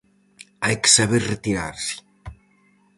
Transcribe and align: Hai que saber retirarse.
Hai 0.65 0.75
que 0.81 0.93
saber 0.97 1.21
retirarse. 1.33 1.95